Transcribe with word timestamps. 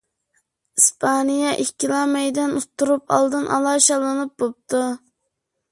ئىسپانىيە 0.79 1.51
ئىككىلا 1.65 1.99
مەيدان 2.15 2.57
ئۇتتۇرۇپ 2.61 3.17
ئالدىنئالا 3.19 3.79
شاللىنىپ 3.91 4.37
بوپتۇ. 4.45 4.87